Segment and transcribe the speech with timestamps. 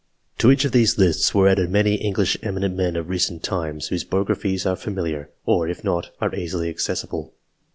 [0.39, 4.03] To each of these lists were added many English eminent men of recent times, whose
[4.03, 7.33] biographies are familiar, or, if not, are easily acces sible.